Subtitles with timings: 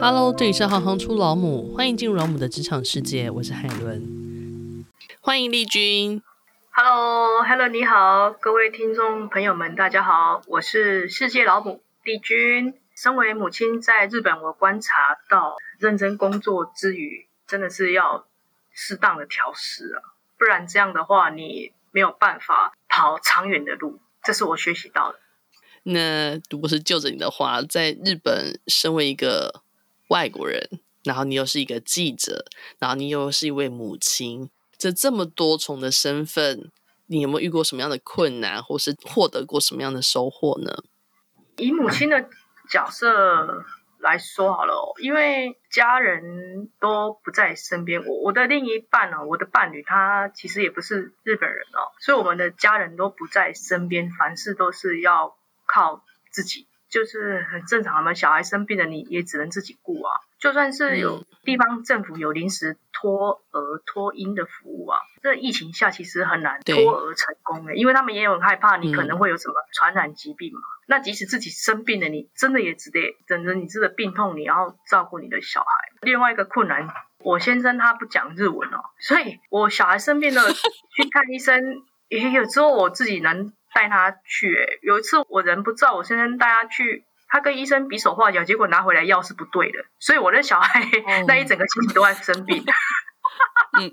[0.00, 4.84] Hello，这里是行行出老母，欢迎进入老母的职场世界，我是海伦，
[5.20, 6.22] 欢迎丽君。
[6.70, 12.74] Hello，Hello，你好，各位听众朋友们，大家好，我是世界老母丽君。
[12.94, 18.26] 身为母亲，在日本我观察到，认真工作之余，真的是要
[18.72, 24.00] 适当的调适啊，不然这样的话，你没有办法跑长远的路。
[24.22, 25.18] 这是我学习到的。
[25.82, 29.62] 那如果是就着你的话，在日本身为一个
[30.08, 32.44] 外国人，然后你又是一个记者，
[32.78, 36.70] 然后你又是一位母亲，这这么多重的身份，
[37.06, 40.84] 你有没有遇过什么样的困难，或是获得过什么样的收获呢？
[41.56, 42.28] 以母亲的
[42.68, 43.64] 角色
[43.98, 55.36] 来说好了哦，因为家人都不在身边，我我的另一半呢，我的伴侣他其实也不是日本人哦，所以我们的家人都不在身边，凡事都是要。
[55.66, 60.20] 靠自己就是很正常的嘛，小孩生病了，你也只能自己顾啊。
[60.38, 70.60] 就算是有地方政府有临时托儿托婴的服务啊，这疫情下其实很难托儿成功的，因为他们也有很害怕你可能会有什么传染疾病嘛。
[70.60, 75.66] 嗯、那即使自己生病了，你真的也只得等着你这个病痛，你要照顾你的小孩。
[76.02, 80.42] 另外一个困难，我先生他不讲日文哦，所以我小孩生病了
[80.94, 83.52] 去看医生，也有时候我自己能。
[83.74, 90.88] 带他去，欸，有一次我人不知道，我先生带他去，他跟医生比手画脚，结果拿回来药是不对的，所以我的小孩
[91.26, 92.64] 那一整个星期都在生病。
[93.78, 93.90] 嗯。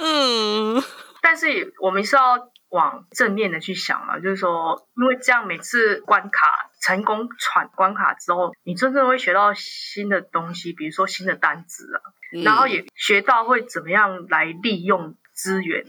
[0.00, 0.82] 嗯，
[1.20, 12.00] 但是我们是要往正面的去想嘛，就是说，因为这样每次关卡成功闯关卡之后，你真正会学到新的东西，比如说新的单词啊，
[12.42, 15.84] 然后也学到会怎么样来利用资源。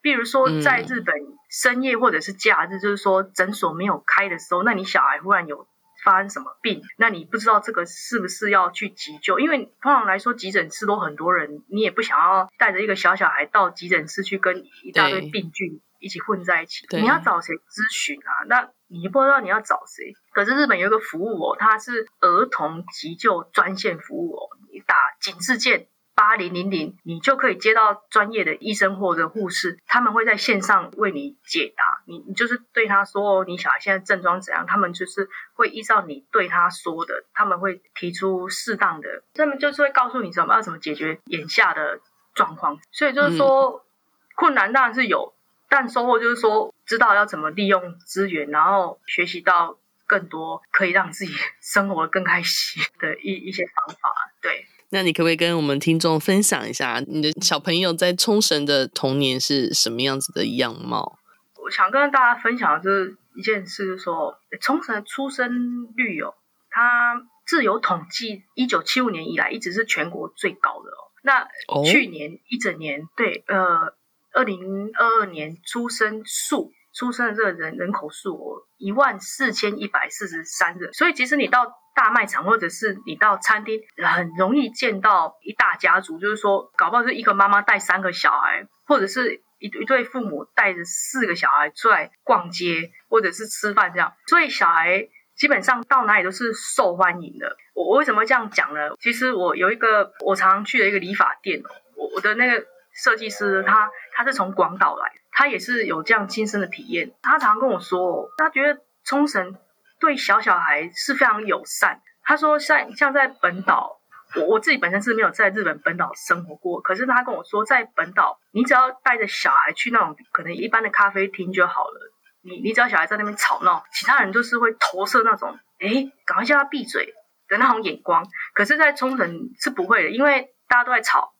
[0.00, 1.16] 比如说，在日本
[1.48, 5.66] 深夜或者是假日，就是说诊所没有开的时候，那你小孩忽然有
[6.04, 9.38] 发生什么病，那你不知道这个是不是要去急救？
[9.38, 16.86] 因为通常来说，急诊室都很多人，你也不想要带着一个小小孩到急诊室去跟一大堆病菌一起混在一起。
[16.90, 18.44] 你要找谁咨询啊？
[18.46, 20.14] 那你不知道你要找谁。
[20.32, 25.88] 可是日本有一个服务哦，它是儿童急救专线服务哦，你打警示键。
[26.18, 32.02] 八零零零，你就可以接到专业的医生或者护士，他们会在线上为你解答。
[32.06, 42.00] 你你就是对他说，你小孩现在症状怎样，他们就是会依照你对他说的，他们会提出适当的，他们就是会告诉你怎么要怎么解决眼下的
[42.34, 42.80] 状况。
[42.90, 43.86] 所以就是说，
[44.34, 45.32] 困难当然是有，
[45.68, 49.78] 但收获就是说，知道要怎么利用资源，然后学习到
[50.08, 54.12] 更多可以让自己生活更开心的一一些方法。
[54.42, 54.66] 对。
[54.90, 61.18] 那你可不可以跟我们听众分享一下，你的小朋友在冲绳的童年是什么样子的样貌？
[61.62, 66.32] 我想跟大家分享的就是一件事，就是说冲绳的出生率哦，
[66.70, 71.12] 它自有统计，一九七五年以来一直是全国最高的哦。
[71.22, 71.46] 那
[71.84, 73.94] 去年一整年，哦、对，呃，
[74.32, 81.74] 二零二二年出生数出生的这个人人口数哦，一万四千一百四十三人，所以其实你到。
[81.98, 94.12] 大卖场，或者是你到餐厅，很容易见到一大家族，就是说，搞不好是一个妈妈带三个小孩，或者是一一对父母带着四个小孩出来逛街，或者是吃饭这样。
[94.28, 97.56] 所以小孩基本上到哪里都是受欢迎的。
[97.74, 98.94] 我为什么这样讲呢？
[99.00, 101.60] 其实我有一个我常常去的一个理发店，
[101.96, 107.10] 我我的那个设计师他他是从广岛来，他也是有这样亲身的体验。
[107.22, 109.56] 他常常跟我说，他觉得冲绳。
[110.00, 112.00] 对小小孩是非常友善。
[112.22, 114.00] 他说像，像在本岛，
[114.36, 122.12] 我我自己本身是没有在日本本岛生活过，可是他跟我说，在本岛，你只要带着小孩去那种可能一般的咖啡厅就好了。
[122.42, 127.14] 你你只要小孩在那边吵闹，其他人就是会投射那种，哎，赶快叫他闭嘴
[127.48, 128.26] 的那种眼光。
[128.54, 131.32] 可是，在冲绳是不会的，因为大家都在吵。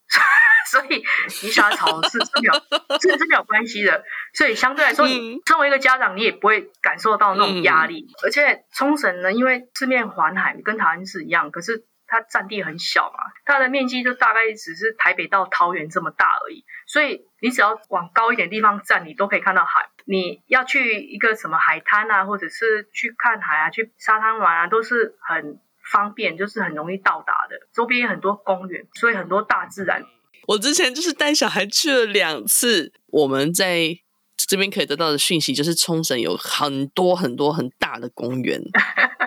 [0.71, 1.05] 所以
[1.43, 2.53] 你小孩吵是是没有，
[3.01, 4.05] 是是没有关系的。
[4.35, 8.07] 所以相对来说，你作为一个家长，你也不会感受到那种压力。
[8.09, 16.65] 嗯、而且冲绳呢，因为四面环海，跟台湾是一样，可是它占地很小嘛，它的面积就大概只是台北到桃园这么大而已。
[16.87, 19.89] 所以你只要往高一点地方站，你都可以看到海。
[20.05, 25.61] 你要去一个什么海滩啊，或者是去看海啊，去沙滩玩啊，都是很
[25.93, 27.59] 方便，就是很容易到达的。
[27.75, 30.05] 周边有很多公园，所以很多大自然。
[30.49, 33.99] 我之前就是带小孩去了两次，我们在
[34.37, 38.63] 这边可以得到的讯息就是冲绳有很多很多很大的公园，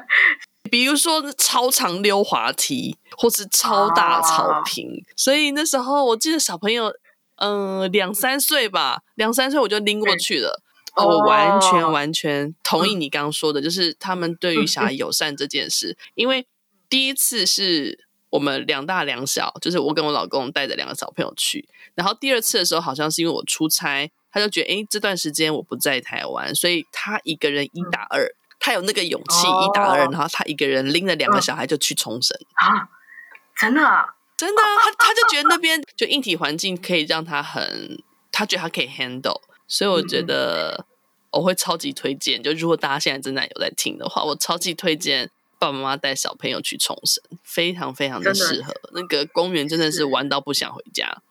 [0.72, 6.92] 比如说超长溜滑梯或是超大草坪，啊、所以那时候我记得小朋友，
[7.36, 10.64] 嗯、呃，两三岁吧，两三岁我就拎过去了。
[10.96, 16.48] 哦，我完全完全同意你刚刚说的，就是他们对于小孩友善这件事，嗯、因为
[16.90, 21.70] 第一次是我们两大两小，就是我跟我老公带着两个小朋友去。
[21.94, 32.90] 然后第二次的时候，好像是因为我出差，他就觉得哎，这段时间我不在台湾，所以他一个人一打二，嗯、他有那个勇气一打二，然后他一个人拎着两个小孩就去冲绳啊，
[33.56, 38.02] 真的啊，真的，他他就觉得那边就硬体环境可以让他很，
[38.32, 40.86] 他觉得他可以 handle，所以我觉得。
[41.34, 45.32] 我会超级推荐，就如果大家现在正在有在听的话，我超级推荐
[45.62, 48.74] 爸爸妈妈带小朋友去冲绳，非常非常的适合。
[48.94, 51.22] 那个公园真的是玩到不想回家，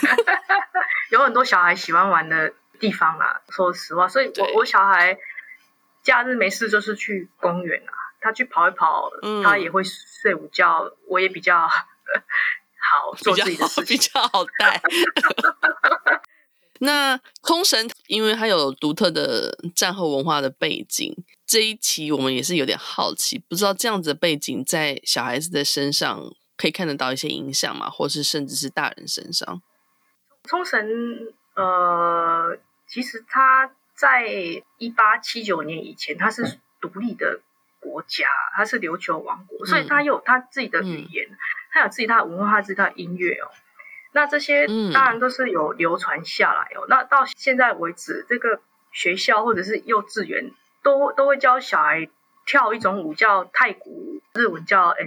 [1.10, 3.40] 有很多小孩喜欢玩的地方啦。
[3.48, 5.16] 说实话，所以我我小孩
[6.02, 14.82] 假日没事就是去公园啊，他去跑一跑，嗯、他也会睡午觉，我也比较 好做自己的事情，比较好带。
[16.80, 21.16] 那冲绳，因为它有独特的战后文化的背景，
[21.46, 27.88] 这一期我们也是有点好奇，不知道这样子的背景在小孩子的身上可以看得到一些影响吗？
[27.88, 29.62] 或是甚至是大人身上？
[30.44, 32.58] 冲绳，呃，
[32.88, 34.26] 其实它在
[34.78, 37.40] 一八七九年以前，它是独立的
[37.78, 38.26] 国家，
[38.56, 41.36] 它是琉球王国，所以它有它自己的语言，嗯、
[41.70, 43.50] 它有自己它的文化，它自己它的音乐哦。
[44.12, 46.86] 那这些当然都是有流传下来哦。
[46.86, 48.60] 嗯、那到现在为止，这个
[48.92, 50.50] 学校或者是幼稚园
[50.86, 52.08] 都都会教小孩
[52.46, 55.04] 跳一种舞，叫太鼓，日文叫呃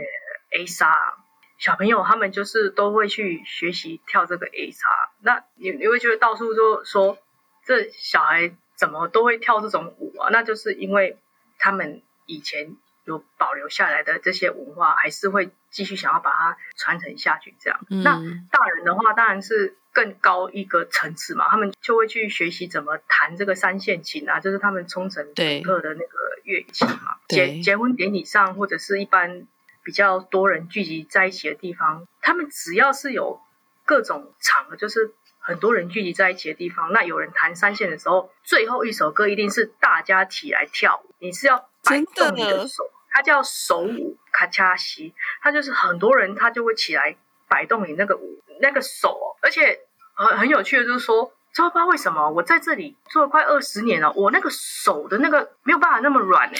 [0.58, 1.16] A 沙。
[1.58, 4.88] 小朋友他们就是都会去学习跳这个 A 莎。
[5.22, 7.18] 那你你会觉得到处说说
[7.64, 10.28] 这小孩怎么都会跳这种舞啊？
[10.31, 11.18] 那就是因为
[11.58, 12.76] 他们以前。
[13.06, 17.56] 有保留下来的这些文化，还是会继续想要把它传承下去。
[17.60, 18.12] 这样，嗯、那
[18.52, 27.18] 大人的话当然是更高一个层次嘛，他们就会去学习怎么弹这个三线琴啊，就是他们冲绳独特的那个乐器嘛。
[27.28, 29.46] 结结婚典礼上或者是一般
[29.84, 33.42] 比较多人聚集在一起的地方，他们只要是有
[33.84, 42.90] 各种场合，就是很多人聚集在一起的地方，那有人弹三线的时候，最后一首歌一定是大家起来跳舞，你是要摆动你的手。
[43.12, 47.18] 它叫手舞卡恰西，它就是很多人他就会起来
[47.50, 49.80] 摆动你那个舞那个手，而且
[50.27, 56.54] 很很有趣的，就是说，不知道为什么我在这里做了快二十年了，我那个手的那个没有办法那么软哎，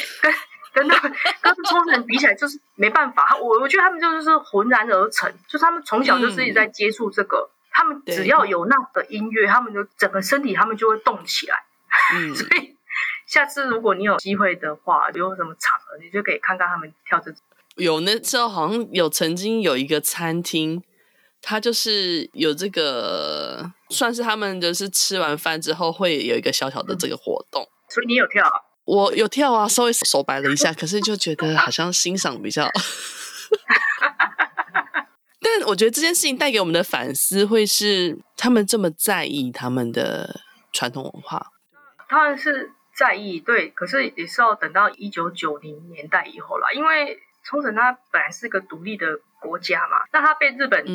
[0.74, 1.10] 跟跟那个
[1.42, 11.64] 跟冲绳人比起来就是没办法，我我觉得他们就是浑然而成，就是他们从小就是一直在接触这个，嗯、他们只要有那个音乐，他们就整个身体他们就会动起来，
[12.16, 12.76] 嗯， 所以。
[13.28, 17.32] 下次如果你有机会的话，有什么场合，你就可以看看他们跳这。
[17.76, 20.84] 有那时候好像有曾经有一个餐厅，
[21.42, 27.64] 他就是有这个，算是他们就是吃完饭之后会有一个小小的这个活动。
[27.64, 28.52] 嗯、所以你有跳啊？
[28.86, 32.70] 我有跳啊，稍微手摆了一下，可是就觉得好像欣赏比较。
[35.42, 41.48] 但我觉得这件事情带给我们的反思，会是他们这么在意他们的传统文化。
[42.08, 42.72] 他们是。
[42.98, 47.18] 在意对，可是也是要等到一九九零年代以后啦，因为
[47.50, 50.86] 冲绳它本来是一个独立的国家嘛，那它被日本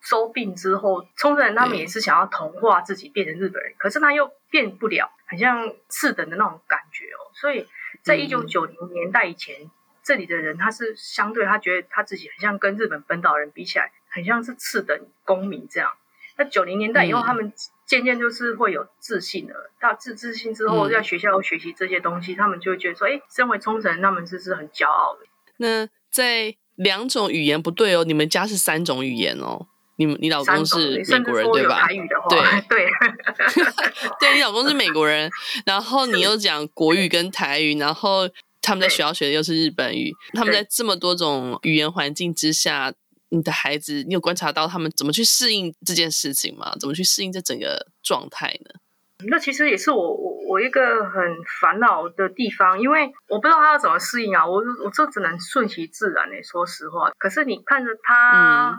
[0.00, 7.28] 收并之后，冲绳、他们也是想要同化自己变成日本人，嗯、可是他又变不了，很像次等的那种感觉哦。
[7.34, 7.66] 所以
[8.00, 9.70] 在一九九零年代以前，嗯、
[10.02, 15.92] 这里的人他是相对他觉得他自己很像跟日本本岛人比起来，很像是次等公民这样。
[16.38, 17.52] 那九零年代以后，他们
[17.84, 19.70] 渐渐就是会有自信了。
[19.80, 25.26] 到自自信之后，在学校学习这些东西，嗯、他们就会觉得说：“哎，身为冲绳人，他们是是很骄傲的。”
[25.60, 29.66] 那在两种语言不对哦，你们家是三种语言哦。
[29.96, 31.88] 你们你老公是美国人对吧？
[32.28, 32.38] 对
[32.68, 32.86] 对，
[34.20, 35.28] 对 你老公是美国人，
[35.66, 38.28] 然后你又讲国语跟台语，然后
[38.62, 42.92] 他们在学校学的又是日本语，他们在这么多种语言环境之下。
[43.30, 46.72] 你的孩子，你有观察到他们怎么去适应这件事情吗？
[46.80, 48.80] 怎么去适应这整个状态呢？
[49.28, 50.14] 那其实也是我
[50.48, 54.46] 我我一个很烦恼的地方，因为我不知道他要怎么适应啊。
[54.46, 57.10] 我我这只能顺其自然嘞，说实话。
[57.18, 58.76] 可是你看着他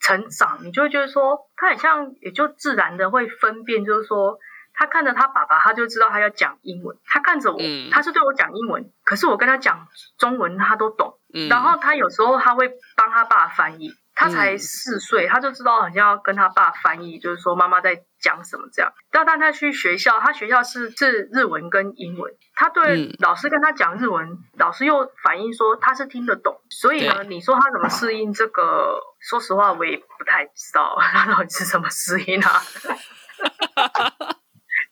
[0.00, 4.38] 成长，嗯、你就会觉得说，他很像也就自然的会分辨，就是说。
[4.80, 6.96] 他看着他爸爸，他就知道他要讲英文。
[7.04, 11.18] 他看着我，嗯、他是对我讲英文，可是我跟他讲中文，他都懂。
[11.34, 13.90] 嗯、然后他有时候他会帮他爸翻译。
[14.14, 18.92] 他才四岁，嗯、他就知道好像要跟他爸翻译，就是说妈妈在讲什么这样。
[19.10, 22.32] 但当他去学校，他学校是是日文跟英文。
[22.54, 26.60] 他对老师跟他讲日文，嗯、老师又反映说他是听得懂。
[26.70, 29.00] 所以呢，你说他怎么适应这个？
[29.20, 32.62] 说实话，我也不太知道 他到底是怎么适应啊。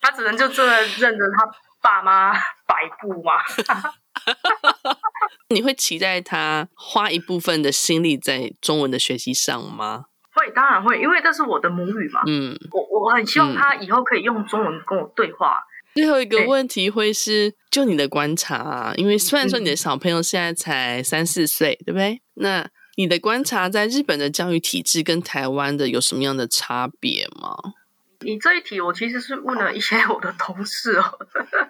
[0.00, 0.64] 他只能就这
[0.98, 3.34] 认着他爸妈摆布嘛。
[5.48, 10.06] 你会期待他花一部分的心力在中文的学习上吗？
[10.36, 12.20] 会，当然会，因为这是我的母语嘛。
[12.26, 15.58] 嗯，我我很希望他以后可以用中文跟我对话。
[15.94, 22.20] 嗯、最后一个问题会是，就你的观察啊，因为虽然说你的小朋友现在才三四岁，对不对？
[22.34, 27.56] 那你的观察，在日本的教育体制跟台湾的有什么样的差别吗？
[28.20, 31.18] 你这一题，我其实是问了一些我的同事哦。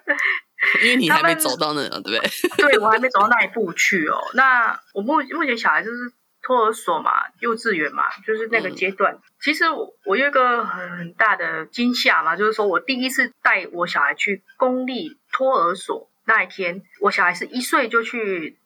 [0.82, 2.20] 因为你还没走到那，对不对？
[2.56, 4.18] 对，我还没走到那一步去哦。
[4.34, 6.10] 那我目目前小孩就是
[6.46, 7.10] 托儿所嘛，
[7.40, 9.14] 幼稚园嘛，就是那个阶段。
[9.14, 18.56] 嗯、其实我我有一个很很大的惊吓嘛，就是说我第一次带我小孩去公立托儿所那一天，我小孩是一岁就去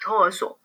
[0.00, 0.60] 托儿所，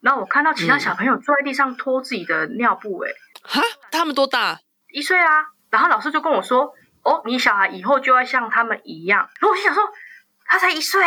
[0.00, 3.10] 然后我看到其他小朋友坐在地上拖自己的尿布，哎，
[3.42, 4.60] 哈，他们多大？
[4.90, 5.48] 一岁啊。
[5.68, 6.74] 然后老师就跟我说
[7.04, 9.84] ：“哦，你小孩以后就要像他们一样。”然后我心想说。
[10.50, 11.02] 他才一岁，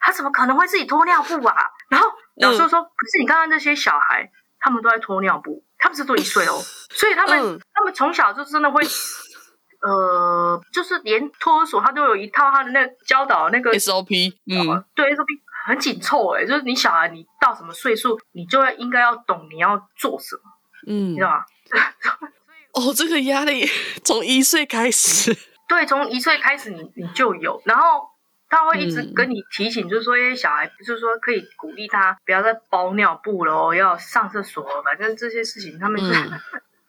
[0.00, 1.70] 他怎么可能会自己脱尿布啊？
[1.88, 6.60] 然后老师说：“嗯、可是你看看那些小孩，他们都在脱尿布，他们是做一岁哦，
[6.90, 8.82] 所以他们、嗯、他们从小就真的会，
[9.82, 15.26] 呃，就是连托儿所他都有一套他的那个教导那个 SOP，嗯，对 SOP
[15.66, 20.42] 很紧凑哎，就是你小孩你到什么岁数，你就要应该要懂你要做什么，
[20.88, 21.44] 嗯，你知道吗？
[22.72, 23.66] 哦，这个压力
[24.02, 25.36] 从一岁开始，
[25.68, 28.11] 对，从一岁开始你你就有，然后。
[28.52, 36.38] 他会一直跟你提醒，就是说，哎，小孩，就是说，可以鼓励他不要再包尿布了，要上厕所，反正这些事情他们就、嗯、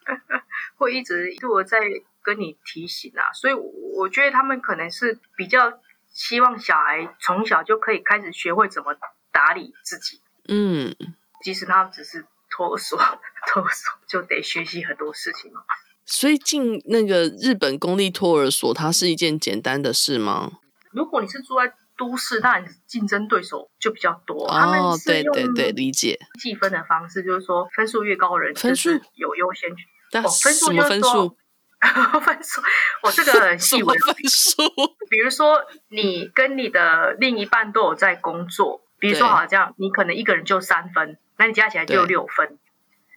[0.75, 1.79] 会一直一我在
[2.21, 3.31] 跟你提醒啊。
[3.31, 5.79] 所以我觉得他们可能是比较
[6.09, 8.93] 希望小孩从小就可以开始学会怎么
[9.31, 10.19] 打理自己。
[10.49, 10.93] 嗯，
[11.41, 12.99] 即使他只是托儿所，
[13.47, 15.61] 托儿所就得学习很多事情嘛。
[16.05, 20.59] 所以进那个日本公立托儿所，它是一件简单的事吗？
[20.93, 24.47] 如果你是住在都市，那你竞争对手就比较多。
[24.47, 30.23] 哦，他们是对对对，理解计分的方式，就是说分数越高的人分数有优先权。
[30.23, 31.37] 哦，分数就是说分数，
[32.21, 32.61] 分数，
[33.03, 34.55] 我这个很细微分数。
[35.09, 42.57] 比如说，你跟你的另一半都有在工作，比如说好像你可能一个人就三分，那你加起来就有六分。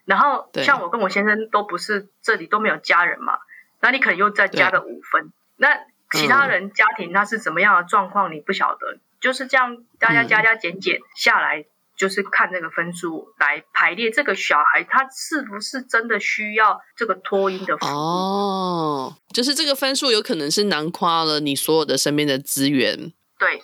[0.05, 3.39] 然后像我跟我先生都不是这里都没有家人嘛，
[3.81, 5.79] 那你可能又再加个五分，那。
[6.11, 11.65] 其他人家庭他是怎么样的状况，你不晓得，就是这样，大家加加减减下来，
[11.97, 17.89] 就是看这个分数来排列这个小孩他是不是真的需要这个托婴的服务。
[17.89, 23.11] 哦，就是这个分数有可能是囊括了你所有的身边的资源。
[23.37, 23.63] 对。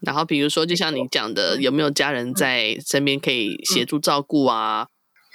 [0.00, 4.88] 然后比如说，就像你讲的，有没有家人在身边可以协助照顾啊？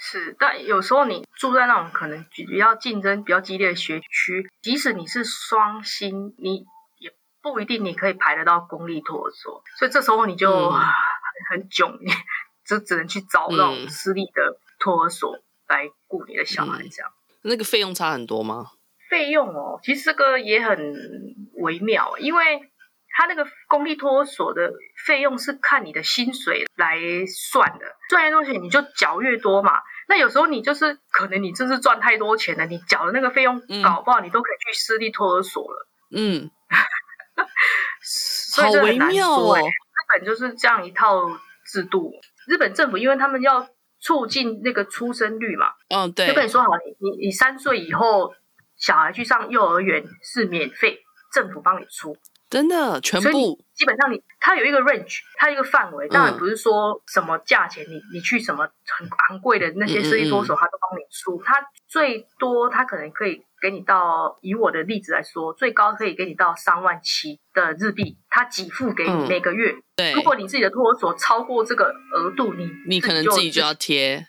[0.08, 6.64] 是，但有时候你住在那种可能比较竞争比较激烈的学区，即使你是双薪，你
[6.98, 10.80] 也不一定你可以排得到公立托儿所，所以这时候你就、嗯、
[11.50, 12.12] 很囧，你
[12.64, 17.50] 就只能去找那种私立的托儿所来雇你的小孩，这样、嗯。
[17.50, 18.66] 那个费用差很多吗？
[19.10, 20.94] 费用哦，其实这个也很
[21.54, 22.60] 微妙，因为
[23.16, 24.72] 他那个公立托儿所的
[25.04, 26.96] 费用是看你的薪水来
[27.26, 29.80] 算的，赚越多钱你就缴越多嘛。
[30.08, 35.88] 那有时候你就是可能你真是赚太多钱了，你缴的那个费用搞不好你都可以去私立托儿所了。
[36.10, 36.50] 嗯，
[38.02, 39.24] 所以这很难说。
[39.24, 39.68] 好微妙哦。
[39.68, 41.28] 日本就是这样一套
[41.64, 42.12] 制度。
[42.46, 48.32] 日本政府因为他们要促进那个出生率嘛，嗯，对，就跟你说好，你你你三岁以后
[48.76, 51.00] 小孩去上幼儿园是免费，
[51.32, 52.16] 政府帮你出。
[52.56, 61.42] 真的，全部基本上你它有一个 range，它有一个范围，当然不是说什么价钱，你你去什么很昂贵的那些设立托儿所，它都帮你出。
[61.44, 61.54] 它
[61.86, 69.72] 最多他可能可以给你到，以我的例子来说，最高可以给你到三万七的日币，他给付给你每个月。
[69.72, 74.26] 嗯、对，如果你自己的托儿所超过这个额度，你你可能自己就要贴。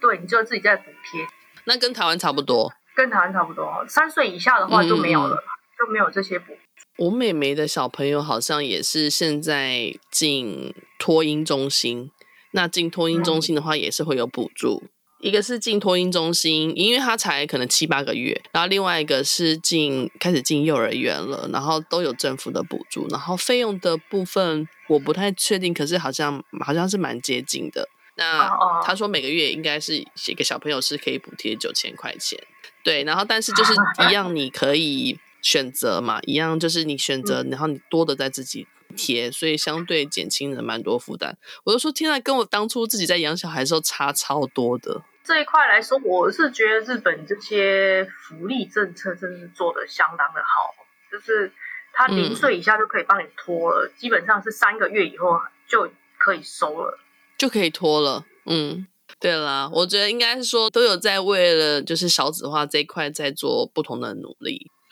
[0.00, 1.24] 对，你就要自己再补贴。
[1.66, 3.84] 那跟台湾差不多，跟台湾差不多。
[3.86, 5.46] 三岁以下的话就没有了，嗯、
[5.78, 6.58] 就没有这些补。
[6.98, 12.10] 我妹妹的小朋友好像也是现在进托婴中心，
[12.50, 14.82] 那进托婴中心的话也是会有补助。
[14.84, 14.88] 嗯、
[15.20, 27.88] 一个是进托婴中心，因为他才可能七八个月，然后另外一个是进开始进幼儿园了，然后都有政府的补助，然后费用的部分我不太确定，可是好像好像是蛮接近的。
[28.16, 28.50] 那
[28.82, 32.36] 他说每个月应该是一个小朋友是可以补贴九千块钱，
[32.82, 33.72] 对，然后但是就是
[34.10, 35.16] 一样你可以。
[35.42, 38.66] 选择嘛，一样就是你选择，嗯、然后你多的在自己
[38.96, 41.36] 贴，所以相对减轻了蛮多负担。
[41.64, 45.02] 我就说，天啊，跟我当初自己在养小孩的时候差超多的。
[45.24, 50.74] 这一块来说，我是觉得日本这些福利政策真是做的相当的好，
[51.12, 51.52] 就是
[51.92, 56.98] 他零岁以下就可以帮你拖了，嗯、基本上是三个月以后就可以收了，
[57.36, 58.24] 就可以拖了。
[58.46, 58.86] 嗯，
[59.20, 64.70] 对啦，我觉得应该是说都有在为了就是少子化这一块在做不同的努力。